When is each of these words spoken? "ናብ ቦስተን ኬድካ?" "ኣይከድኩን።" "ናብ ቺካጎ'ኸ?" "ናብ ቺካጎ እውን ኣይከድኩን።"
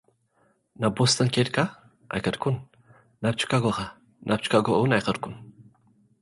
"ናብ 0.81 0.93
ቦስተን 0.97 1.29
ኬድካ?" 1.35 1.57
"ኣይከድኩን።" 2.13 2.55
"ናብ 3.21 3.33
ቺካጎ'ኸ?" 3.39 3.77
"ናብ 4.27 4.39
ቺካጎ 4.43 4.65
እውን 4.77 4.91
ኣይከድኩን።" 4.95 5.35